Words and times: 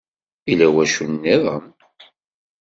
Yella 0.47 0.67
wacu-nniden? 0.73 1.65